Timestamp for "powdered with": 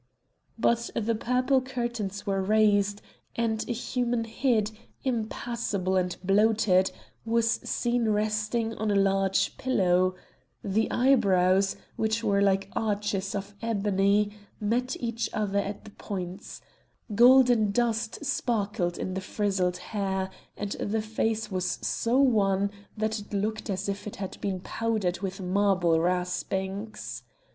24.61-25.39